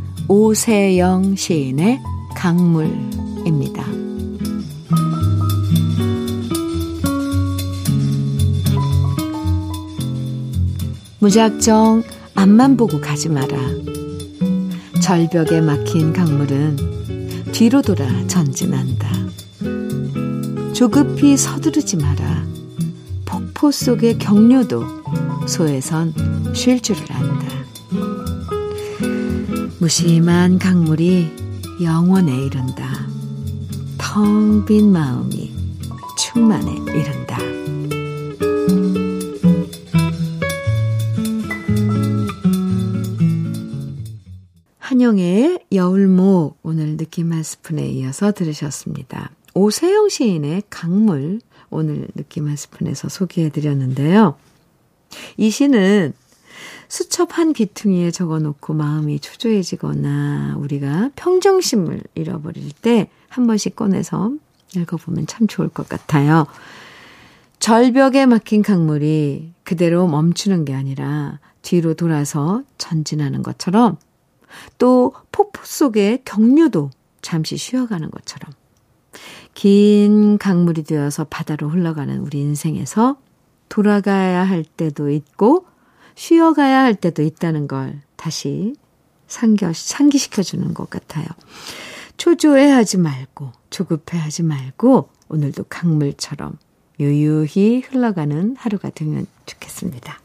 오세영 0.27 1.35
시인의 1.35 1.99
강물입니다. 2.35 3.85
무작정 11.19 12.03
앞만 12.35 12.77
보고 12.77 12.99
가지 12.99 13.29
마라. 13.29 13.57
절벽에 15.01 15.61
막힌 15.61 16.13
강물은 16.13 17.51
뒤로 17.51 17.81
돌아 17.81 18.05
전진한다. 18.27 19.09
조급히 20.73 21.37
서두르지 21.37 21.97
마라. 21.97 22.45
폭포 23.25 23.71
속의 23.71 24.17
경류도 24.17 24.83
소에선 25.47 26.13
쉴 26.53 26.81
줄을 26.81 27.03
안다. 27.11 27.60
무심한 29.81 30.59
강물이 30.59 31.81
영원에 31.81 32.45
이른다. 32.45 33.07
텅 33.97 34.63
빈 34.63 34.91
마음이 34.91 35.51
충만에 36.19 36.71
이른다. 36.71 37.39
한영의 44.77 45.65
여울목 45.71 46.59
오늘 46.61 46.95
느낌 46.95 47.33
한 47.33 47.41
스푼에 47.41 47.89
이어서 47.89 48.33
들으셨습니다. 48.33 49.31
오세영 49.55 50.09
시인의 50.09 50.61
강물 50.69 51.41
오늘 51.71 52.07
느낌 52.13 52.47
한 52.47 52.55
스푼에서 52.55 53.09
소개해 53.09 53.49
드렸는데요. 53.49 54.35
이 55.37 55.49
시는 55.49 56.13
수첩 56.91 57.37
한 57.37 57.53
귀퉁이에 57.53 58.11
적어놓고 58.11 58.73
마음이 58.73 59.19
초조해지거나 59.19 60.57
우리가 60.57 61.11
평정심을 61.15 62.01
잃어버릴 62.15 62.71
때 62.81 63.09
한 63.31 63.47
번씩 63.47 63.77
꺼내서 63.77 64.33
읽어보면 64.75 65.25
참 65.25 65.47
좋을 65.47 65.69
것 65.69 65.87
같아요. 65.87 66.45
절벽에 67.59 68.25
막힌 68.25 68.61
강물이 68.61 69.53
그대로 69.63 70.05
멈추는 70.07 70.65
게 70.65 70.73
아니라 70.73 71.39
뒤로 71.61 71.93
돌아서 71.93 72.63
전진하는 72.77 73.41
것처럼 73.41 73.97
또 74.77 75.13
폭포 75.31 75.61
속의 75.63 76.23
경류도 76.25 76.91
잠시 77.21 77.55
쉬어가는 77.55 78.11
것처럼 78.11 78.51
긴 79.53 80.37
강물이 80.37 80.83
되어서 80.83 81.23
바다로 81.23 81.69
흘러가는 81.69 82.17
우리 82.19 82.39
인생에서 82.41 83.17
돌아가야 83.69 84.43
할 84.43 84.65
때도 84.65 85.09
있고 85.09 85.65
쉬어가야 86.15 86.81
할 86.81 86.95
때도 86.95 87.21
있다는 87.21 87.67
걸 87.67 88.01
다시 88.15 88.75
상겨, 89.27 89.71
상기시켜주는 89.73 90.73
것 90.73 90.89
같아요. 90.89 91.25
초조해 92.17 92.69
하지 92.69 92.97
말고, 92.97 93.51
조급해 93.69 94.17
하지 94.17 94.43
말고, 94.43 95.09
오늘도 95.29 95.65
강물처럼 95.69 96.57
유유히 96.99 97.81
흘러가는 97.87 98.55
하루가 98.57 98.89
되면 98.89 99.25
좋겠습니다. 99.45 100.19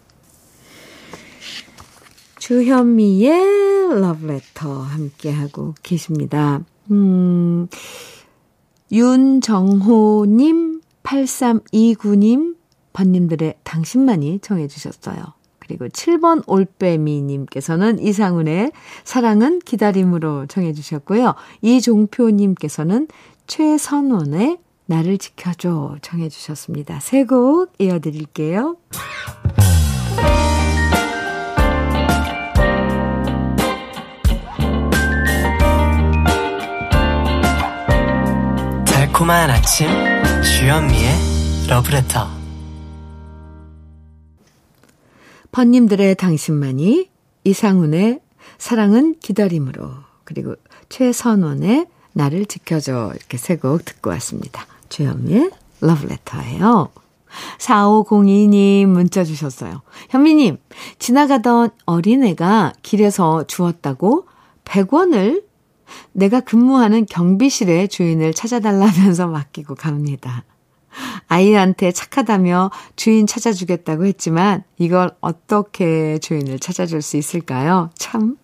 주현미의 2.39 4.01
러브레터 4.01 4.83
함께하고 4.83 5.75
계십니다. 5.83 6.61
음, 6.91 7.69
윤정호님, 8.93 10.81
8329님, 11.03 12.57
번님들의 12.93 13.55
당신만이 13.65 14.41
정해주셨어요. 14.41 15.36
그리고 15.67 15.89
7번 15.89 16.43
올빼미님께서는 16.47 17.99
이상훈의 17.99 18.73
사랑은 19.05 19.59
기다림으로 19.61 20.47
정해주셨고요. 20.47 21.35
이종표님께서는 21.63 23.09
최선원의 23.47 24.59
나를 24.87 25.19
지켜줘 25.19 25.97
정해주셨습니다. 26.03 27.01
세 27.01 27.25
곡 27.25 27.73
이어드릴게요. 27.79 28.77
달콤한 38.87 39.51
아침 39.51 39.89
주현미의 40.43 41.67
러브레터 41.69 42.36
번님들의 45.57 46.17
당신만이 46.17 47.09
이상훈의 47.45 48.21
사랑은 48.59 49.15
기다림으로 49.21 49.89
그리고 50.25 50.55
최선원의 50.91 51.87
나를 52.13 52.45
지켜줘 52.45 53.13
이렇게 53.17 53.39
세 53.39 53.57
곡 53.57 53.83
듣고 53.87 54.11
왔습니다. 54.11 54.67
주현미의 54.91 55.51
러브레터예요. 55.81 56.91
4502님 57.59 58.85
문자 58.85 59.25
주셨어요. 59.25 59.81
현미님, 60.11 60.59
지나가던 60.99 61.71
어린애가 61.87 62.75
길에서 62.83 63.47
주웠다고 63.47 64.27
100원을 64.67 65.43
내가 66.13 66.41
근무하는 66.41 67.07
경비실의 67.07 67.89
주인을 67.89 68.35
찾아달라면서 68.35 69.29
맡기고 69.29 69.75
갑니다. 69.75 70.45
아이한테 71.29 71.93
착하다며 71.93 72.71
주인 72.95 73.27
찾아주겠다고 73.27 74.07
했지만 74.07 74.63
이걸 74.79 75.11
어떻게 75.21 76.19
주인을 76.19 76.59
찾아줄 76.59 77.03
수 77.03 77.17
있을까요? 77.17 77.91
참 77.97 78.37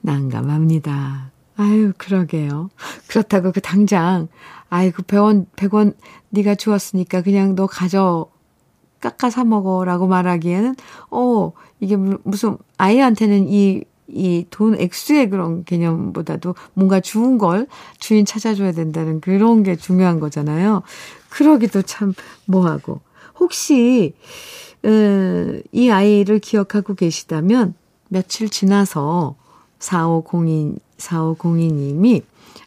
난감합니다. 0.00 1.30
아유, 1.56 1.92
그러게요. 1.98 2.70
그렇다고 3.08 3.52
그 3.52 3.60
당장 3.60 4.28
아이고 4.68 5.02
100원 5.02 5.46
100원 5.54 5.94
네가 6.30 6.54
주었으니까 6.54 7.22
그냥 7.22 7.54
너 7.54 7.66
가져 7.66 8.26
깎아 9.00 9.30
사 9.30 9.44
먹어라고 9.44 10.06
말하기에는 10.06 10.76
어, 11.10 11.52
이게 11.80 11.96
무슨 11.96 12.56
아이한테는 12.78 13.48
이 13.48 13.84
이 14.12 14.46
돈 14.50 14.78
액수의 14.78 15.30
그런 15.30 15.64
개념보다도 15.64 16.54
뭔가 16.74 17.00
좋은 17.00 17.38
걸 17.38 17.66
주인 17.98 18.24
찾아줘야 18.24 18.72
된다는 18.72 19.20
그런 19.20 19.62
게 19.62 19.76
중요한 19.76 20.20
거잖아요. 20.20 20.82
그러기도 21.30 21.82
참 21.82 22.12
뭐하고. 22.46 23.00
혹시, 23.40 24.14
어, 24.84 24.88
이 25.72 25.90
아이를 25.90 26.38
기억하고 26.38 26.94
계시다면 26.94 27.74
며칠 28.08 28.48
지나서 28.48 29.36
4502, 29.78 30.76
4502님이 30.98 32.22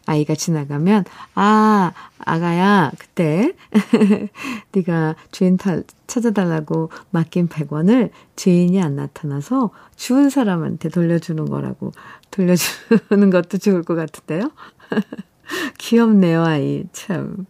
아이가 0.06 0.34
지나가면 0.34 1.04
아 1.34 1.92
아가야 2.18 2.92
그때 2.98 3.52
네가 4.72 5.16
주인 5.30 5.56
타, 5.56 5.80
찾아달라고 6.06 6.90
맡긴 7.10 7.48
100원을 7.48 8.10
주인이 8.36 8.80
안 8.82 8.96
나타나서 8.96 9.70
주운 9.96 10.30
사람한테 10.30 10.88
돌려주는 10.88 11.44
거라고 11.46 11.92
돌려주는 12.30 13.30
것도 13.30 13.58
좋을 13.58 13.82
것 13.82 13.94
같은데요. 13.94 14.50
귀엽네요 15.78 16.44
아이 16.44 16.84
참. 16.92 17.46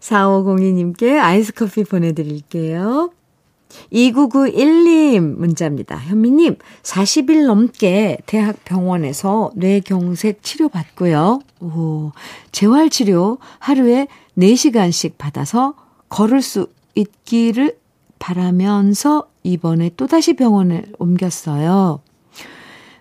4502님께 0.00 1.18
아이스 1.18 1.52
커피 1.52 1.84
보내드릴게요. 1.84 3.12
2991님 3.92 5.20
문자입니다. 5.20 5.96
현미님, 5.96 6.56
40일 6.82 7.46
넘게 7.46 8.18
대학병원에서 8.26 9.50
뇌경색 9.54 10.42
치료받고요. 10.42 11.40
오, 11.60 12.12
재활치료 12.52 13.38
하루에 13.58 14.06
4시간씩 14.38 15.18
받아서 15.18 15.74
걸을 16.08 16.42
수 16.42 16.68
있기를 16.94 17.76
바라면서 18.18 19.28
이번에 19.42 19.90
또다시 19.96 20.34
병원을 20.34 20.84
옮겼어요. 20.98 22.00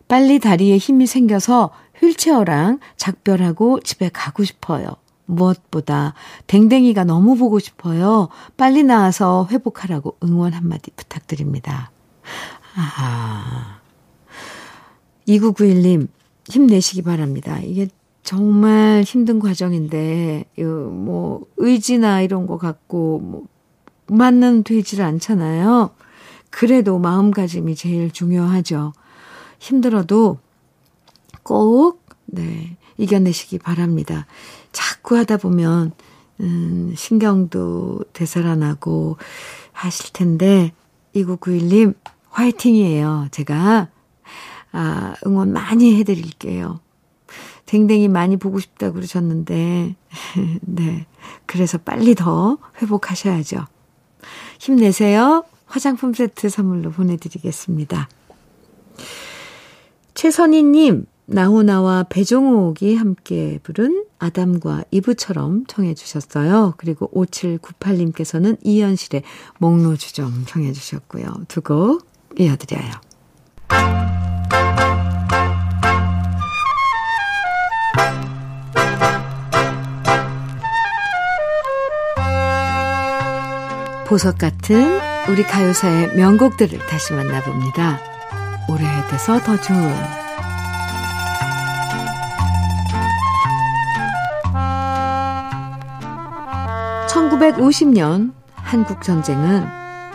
빨리 0.08 0.39
다리에 0.39 0.77
힘이 0.77 1.05
생겨서 1.05 1.71
휠체어랑 1.99 2.79
작별하고 2.97 3.79
집에 3.82 4.10
가고 4.10 4.43
싶어요. 4.43 4.95
무엇보다 5.30 6.13
댕댕이가 6.48 7.04
너무 7.04 7.38
보고 7.38 7.60
싶어요. 7.60 8.30
빨리 8.58 8.84
나와서 8.84 9.48
회복하라고 9.52 10.18
응원 10.24 10.54
한마디 10.54 10.92
부탁드립니다. 10.92 11.92
아. 12.76 13.80
2991님, 15.28 16.08
힘내시기 16.48 17.04
바랍니다. 17.04 17.60
이게 17.60 17.88
정말 18.24 19.04
힘든 19.06 19.39
과정인데, 19.39 20.46
뭐, 20.58 21.46
의지나 21.58 22.22
이런 22.22 22.48
거 22.48 22.58
갖고, 22.58 23.20
뭐, 23.20 23.44
맞는 24.08 24.63
되질 24.63 25.04
않잖아요. 25.04 25.92
그래도 26.50 26.98
마음가짐이 26.98 27.76
제일 27.76 28.10
중요하죠. 28.12 28.94
힘들어도 29.60 30.39
꼭, 31.44 32.04
네, 32.26 32.78
이겨내시기 32.98 33.60
바랍니다. 33.60 34.26
자꾸 34.71 35.17
하다 35.17 35.38
보면, 35.38 35.91
음, 36.41 36.93
신경도 36.95 38.05
되살아나고 38.13 39.17
하실 39.71 40.13
텐데, 40.13 40.71
2991님, 41.15 41.95
화이팅이에요. 42.29 43.27
제가, 43.32 43.89
아, 44.71 45.15
응원 45.25 45.51
많이 45.51 45.95
해드릴게요. 45.99 46.79
댕댕이 47.65 48.08
많이 48.08 48.38
보고 48.38 48.60
싶다고 48.60 48.95
그러셨는데, 48.95 49.95
네. 50.62 51.05
그래서 51.45 51.77
빨리 51.77 52.15
더 52.15 52.58
회복하셔야죠. 52.82 53.65
힘내세요. 54.60 55.45
화장품 55.65 56.13
세트 56.13 56.49
선물로 56.49 56.91
보내드리겠습니다. 56.91 58.10
최선희님, 60.15 61.05
나훈아와 61.27 62.03
배종옥이 62.10 62.95
함께 62.95 63.60
부른 63.62 64.05
아담과 64.19 64.84
이브처럼 64.91 65.65
청해 65.67 65.93
주셨어요. 65.95 66.73
그리고 66.77 67.10
5798님께서는 67.12 68.58
이현실의 68.63 69.23
목로주점 69.58 70.45
청해 70.45 70.73
주셨고요. 70.73 71.45
두 71.47 71.62
곡 71.62 72.08
이어드려요. 72.38 72.91
보석 84.08 84.39
같은 84.39 84.99
우리 85.29 85.43
가요사의 85.43 86.15
명곡들을 86.15 86.79
다시 86.88 87.13
만나봅니다. 87.13 87.99
오래돼서 88.67 89.39
더 89.39 89.60
좋은 89.62 90.29
1950년 97.19 98.32
한국 98.53 99.03
전쟁은 99.03 99.65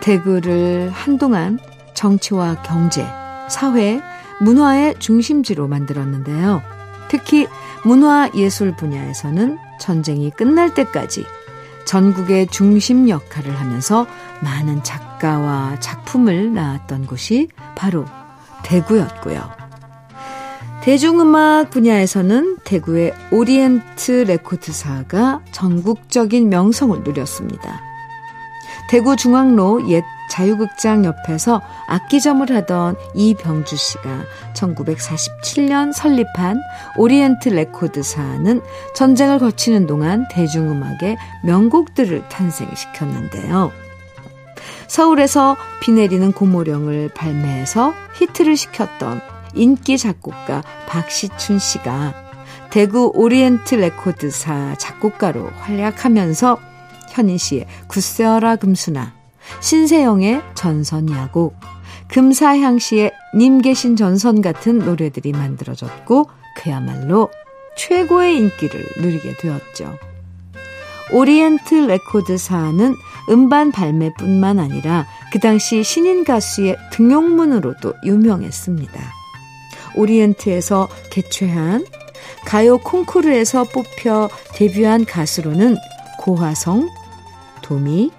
대구를 0.00 0.90
한동안 0.90 1.58
정치와 1.92 2.62
경제, 2.62 3.06
사회, 3.50 4.00
문화의 4.40 4.94
중심지로 4.98 5.68
만들었는데요. 5.68 6.62
특히 7.08 7.46
문화 7.84 8.30
예술 8.34 8.74
분야에서는 8.74 9.58
전쟁이 9.78 10.30
끝날 10.30 10.72
때까지 10.72 11.26
전국의 11.84 12.46
중심 12.46 13.10
역할을 13.10 13.54
하면서 13.54 14.06
많은 14.40 14.82
작가와 14.82 15.78
작품을 15.80 16.54
낳았던 16.54 17.06
곳이 17.06 17.48
바로 17.76 18.06
대구였고요. 18.64 19.50
대중음악 20.82 21.68
분야에서는 21.68 22.53
대구의 22.64 23.14
오리엔트 23.30 24.24
레코드사가 24.26 25.42
전국적인 25.52 26.48
명성을 26.48 27.02
누렸습니다. 27.02 27.80
대구 28.88 29.16
중앙로 29.16 29.88
옛 29.90 30.04
자유극장 30.30 31.04
옆에서 31.04 31.60
악기점을 31.86 32.50
하던 32.50 32.96
이병주 33.14 33.76
씨가 33.76 34.24
1947년 34.54 35.92
설립한 35.92 36.60
오리엔트 36.96 37.50
레코드사는 37.50 38.60
전쟁을 38.94 39.38
거치는 39.38 39.86
동안 39.86 40.26
대중음악의 40.30 41.16
명곡들을 41.44 42.28
탄생시켰는데요. 42.28 43.70
서울에서 44.88 45.56
비 45.80 45.92
내리는 45.92 46.32
고모령을 46.32 47.10
발매해서 47.14 47.94
히트를 48.16 48.56
시켰던 48.56 49.20
인기 49.54 49.98
작곡가 49.98 50.62
박시춘 50.86 51.58
씨가 51.58 52.23
대구 52.74 53.12
오리엔트 53.14 53.76
레코드사 53.76 54.74
작곡가로 54.78 55.48
활약하면서 55.60 56.58
현인 57.12 57.38
씨의 57.38 57.68
굳세어라 57.86 58.56
금순아, 58.56 59.14
신세영의 59.60 60.42
전선야곡, 60.56 61.54
금사향 62.08 62.80
씨의 62.80 63.12
님 63.36 63.60
계신 63.60 63.94
전선 63.94 64.40
같은 64.42 64.80
노래들이 64.80 65.30
만들어졌고 65.30 66.28
그야말로 66.56 67.30
최고의 67.76 68.38
인기를 68.38 68.84
누리게 68.96 69.36
되었죠. 69.36 69.96
오리엔트 71.12 71.74
레코드사는 71.74 72.96
음반 73.30 73.70
발매뿐만 73.70 74.58
아니라 74.58 75.06
그 75.32 75.38
당시 75.38 75.84
신인 75.84 76.24
가수의 76.24 76.76
등용문으로도 76.90 77.94
유명했습니다. 78.04 79.00
오리엔트에서 79.94 80.88
개최한 81.12 81.84
가요 82.46 82.78
콩쿠르에서 82.78 83.64
뽑혀 83.64 84.28
데뷔한 84.54 85.04
가수로는 85.04 85.76
고화성, 86.18 86.88
도미, 87.62 88.10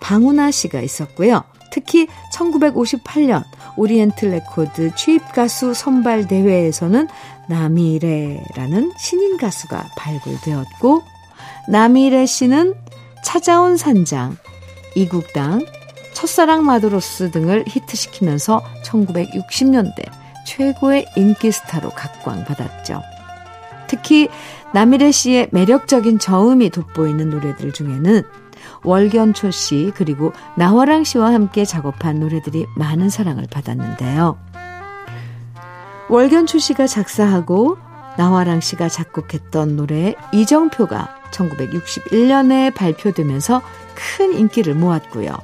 방운아 0.00 0.50
씨가 0.50 0.80
있었고요. 0.80 1.44
특히 1.72 2.06
1958년 2.34 3.44
오리엔트 3.76 4.26
레코드 4.26 4.94
취입 4.94 5.32
가수 5.32 5.72
선발 5.74 6.28
대회에서는 6.28 7.08
남일해라는 7.48 8.92
신인 8.98 9.36
가수가 9.38 9.90
발굴되었고 9.96 11.02
남일해 11.68 12.26
씨는 12.26 12.74
찾아온 13.24 13.76
산장, 13.76 14.36
이국땅, 14.94 15.64
첫사랑 16.12 16.64
마도로스 16.64 17.30
등을 17.30 17.64
히트시키면서 17.66 18.62
1960년대 18.84 20.10
최고의 20.46 21.06
인기 21.16 21.50
스타로 21.50 21.90
각광받았죠. 21.90 23.00
특히 23.92 24.30
남미래 24.72 25.12
씨의 25.12 25.50
매력적인 25.52 26.18
저음이 26.18 26.70
돋보이는 26.70 27.28
노래들 27.28 27.72
중에는 27.72 28.22
월견초 28.84 29.50
씨 29.50 29.92
그리고 29.94 30.32
나화랑 30.56 31.04
씨와 31.04 31.34
함께 31.34 31.66
작업한 31.66 32.18
노래들이 32.18 32.64
많은 32.74 33.10
사랑을 33.10 33.46
받았는데요. 33.50 34.38
월견초 36.08 36.58
씨가 36.58 36.86
작사하고 36.86 37.76
나화랑 38.16 38.62
씨가 38.62 38.88
작곡했던 38.88 39.76
노래 39.76 40.14
이정표가 40.32 41.14
1961년에 41.32 42.74
발표되면서 42.74 43.60
큰 43.94 44.32
인기를 44.32 44.74
모았고요. 44.74 45.36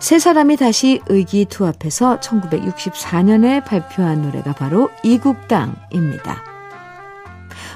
세 0.00 0.18
사람이 0.18 0.58
다시 0.58 1.00
의기투합해서 1.08 2.20
1964년에 2.20 3.64
발표한 3.64 4.20
노래가 4.20 4.52
바로 4.52 4.90
이국당입니다. 5.02 6.47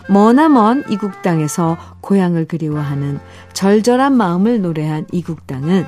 머나먼 0.09 0.85
이국당에서 0.89 1.77
고향을 2.01 2.47
그리워하는 2.47 3.21
절절한 3.53 4.17
마음을 4.17 4.61
노래한 4.61 5.07
이국당은 5.13 5.87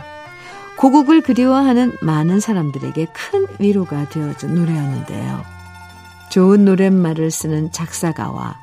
고국을 0.78 1.20
그리워하는 1.20 1.92
많은 2.00 2.40
사람들에게 2.40 3.06
큰 3.12 3.46
위로가 3.58 4.08
되어준 4.08 4.54
노래였는데요. 4.54 5.42
좋은 6.30 6.64
노랫말을 6.64 7.30
쓰는 7.30 7.70
작사가와 7.70 8.56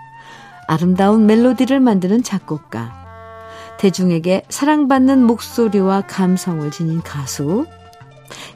아름다운 0.68 1.26
멜로디를 1.26 1.80
만드는 1.80 2.24
작곡가, 2.24 2.94
대중에게 3.80 4.44
사랑받는 4.50 5.24
목소리와 5.26 6.02
감성을 6.02 6.70
지닌 6.72 7.02
가수, 7.02 7.66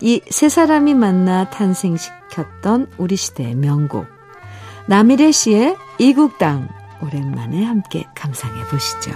이 0.01 0.21
세 0.29 0.49
사람이 0.49 0.93
만나 0.93 1.49
탄생시켰던 1.49 2.87
우리 2.97 3.15
시대의 3.15 3.55
명곡, 3.55 4.05
남일의 4.87 5.33
씨의 5.33 5.75
이국당, 5.97 6.69
오랜만에 7.01 7.63
함께 7.63 8.05
감상해 8.15 8.63
보시죠. 8.65 9.11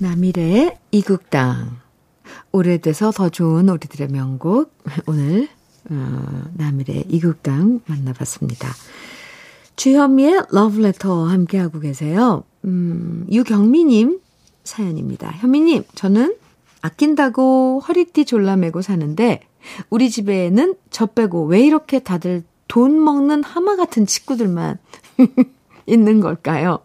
남일의 0.00 0.76
이국당. 0.90 1.78
오래돼서 2.52 3.10
더 3.10 3.28
좋은 3.28 3.68
우리들의 3.68 4.08
명곡. 4.08 4.76
오늘, 5.06 5.48
어, 5.90 6.42
남일의 6.54 7.04
이국당 7.08 7.80
만나봤습니다. 7.86 8.68
주현미의 9.76 10.44
러브레터 10.50 11.26
함께하고 11.26 11.80
계세요. 11.80 12.44
음, 12.64 13.26
유경미님 13.30 14.20
사연입니다. 14.64 15.30
현미님, 15.32 15.84
저는 15.94 16.36
아낀다고 16.86 17.80
허리띠 17.86 18.24
졸라매고 18.24 18.82
사는데, 18.82 19.40
우리 19.90 20.10
집에는 20.10 20.76
저 20.90 21.06
빼고 21.06 21.46
왜 21.46 21.60
이렇게 21.60 21.98
다들 21.98 22.44
돈 22.68 23.02
먹는 23.02 23.42
하마 23.42 23.76
같은 23.76 24.06
친구들만 24.06 24.78
있는 25.86 26.20
걸까요? 26.20 26.80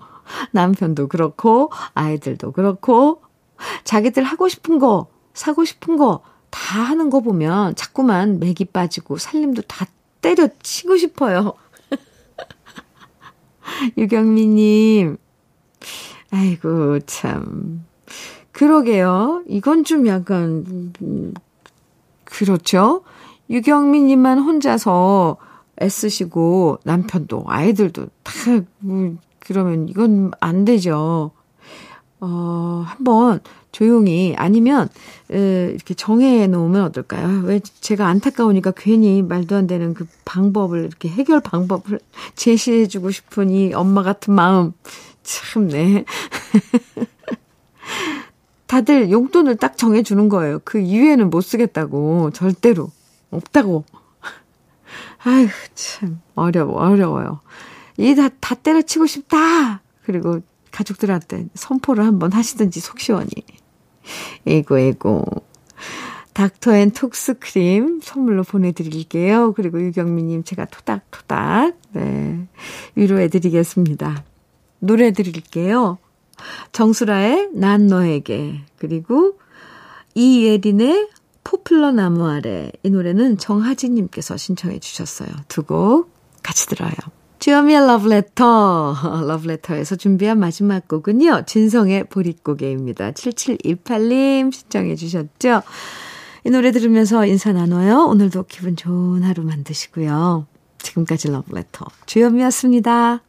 남편도 0.51 1.07
그렇고, 1.07 1.71
아이들도 1.93 2.51
그렇고, 2.51 3.21
자기들 3.83 4.23
하고 4.23 4.47
싶은 4.47 4.79
거, 4.79 5.07
사고 5.33 5.65
싶은 5.65 5.97
거 5.97 6.31
다 6.51 6.83
하는 6.83 7.09
거 7.09 7.21
보면 7.21 7.75
자꾸만 7.75 8.39
맥이 8.39 8.65
빠지고 8.65 9.17
살림도 9.17 9.63
다 9.63 9.87
때려치고 10.21 10.97
싶어요. 10.97 11.53
유경미님, 13.97 15.17
아이고, 16.29 16.99
참. 17.07 17.85
그러게요. 18.51 19.43
이건 19.47 19.83
좀 19.83 20.07
약간, 20.07 20.93
음, 21.01 21.33
그렇죠. 22.25 23.03
유경미님만 23.49 24.39
혼자서 24.39 25.37
애쓰시고, 25.81 26.79
남편도, 26.83 27.45
아이들도 27.47 28.07
다, 28.23 28.33
뭐, 28.79 29.15
그러면 29.39 29.89
이건 29.89 30.31
안 30.39 30.65
되죠. 30.65 31.31
어, 32.19 32.83
한번 32.85 33.39
조용히, 33.71 34.35
아니면, 34.37 34.89
에, 35.31 35.71
이렇게 35.73 35.93
정해 35.93 36.45
놓으면 36.45 36.83
어떨까요? 36.83 37.41
왜 37.45 37.59
제가 37.59 38.07
안타까우니까 38.07 38.71
괜히 38.75 39.21
말도 39.23 39.55
안 39.55 39.65
되는 39.65 39.93
그 39.93 40.05
방법을, 40.25 40.85
이렇게 40.85 41.09
해결 41.09 41.39
방법을 41.39 41.99
제시해 42.35 42.87
주고 42.87 43.11
싶은 43.11 43.49
이 43.49 43.73
엄마 43.73 44.03
같은 44.03 44.33
마음. 44.33 44.73
참, 45.23 45.67
네. 45.67 46.05
다들 48.71 49.11
용돈을 49.11 49.57
딱 49.57 49.77
정해주는 49.77 50.29
거예요. 50.29 50.59
그 50.63 50.79
이후에는 50.79 51.29
못 51.29 51.41
쓰겠다고. 51.41 52.31
절대로. 52.31 52.89
없다고. 53.29 53.83
아휴, 55.25 55.49
참, 55.75 56.21
어려워, 56.35 56.79
어려워요. 56.81 57.41
이 57.97 58.15
다, 58.15 58.29
다 58.39 58.55
때려치고 58.55 59.07
싶다! 59.07 59.81
그리고 60.05 60.39
가족들한테 60.71 61.47
선포를 61.53 62.05
한번 62.05 62.31
하시든지 62.31 62.79
속 62.79 63.01
시원히. 63.01 63.29
에고, 64.45 64.79
에고. 64.79 65.25
닥터 66.31 66.73
앤 66.73 66.91
톡스 66.91 67.39
크림 67.39 67.99
선물로 68.01 68.43
보내드릴게요. 68.43 69.51
그리고 69.51 69.81
유경미님 69.81 70.45
제가 70.45 70.63
토닥토닥, 70.63 71.75
네. 71.91 72.47
위로해드리겠습니다. 72.95 74.23
노래 74.79 75.11
드릴게요. 75.11 75.97
정수라의 76.71 77.49
난 77.53 77.87
너에게. 77.87 78.61
그리고 78.77 79.37
이예린의 80.15 81.09
포플러 81.43 81.91
나무 81.91 82.27
아래. 82.27 82.71
이 82.83 82.89
노래는 82.89 83.37
정하진님께서 83.37 84.37
신청해 84.37 84.79
주셨어요. 84.79 85.29
두 85.47 85.63
곡 85.63 86.11
같이 86.43 86.67
들어요. 86.67 86.91
주여미의 87.39 87.87
러브레터. 87.87 89.23
러브레터에서 89.27 89.95
준비한 89.95 90.39
마지막 90.39 90.87
곡은요. 90.87 91.43
진성의 91.47 92.05
보릿고개입니다. 92.05 93.11
7728님 93.11 94.53
신청해 94.53 94.95
주셨죠. 94.95 95.63
이 96.45 96.49
노래 96.49 96.71
들으면서 96.71 97.25
인사 97.25 97.51
나눠요. 97.51 98.05
오늘도 98.05 98.45
기분 98.47 98.75
좋은 98.75 99.23
하루 99.23 99.43
만드시고요. 99.43 100.45
지금까지 100.79 101.31
러브레터 101.31 101.85
주현미였습니다. 102.05 103.21